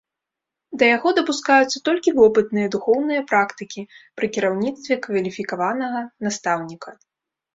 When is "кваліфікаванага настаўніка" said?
5.05-6.89